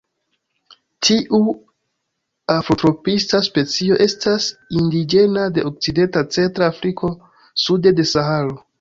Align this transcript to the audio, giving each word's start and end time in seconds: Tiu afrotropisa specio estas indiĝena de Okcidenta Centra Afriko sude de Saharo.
Tiu 1.07 1.51
afrotropisa 2.55 3.43
specio 3.49 4.01
estas 4.09 4.49
indiĝena 4.81 5.47
de 5.59 5.69
Okcidenta 5.73 6.27
Centra 6.39 6.75
Afriko 6.75 7.17
sude 7.69 7.99
de 8.03 8.13
Saharo. 8.17 8.63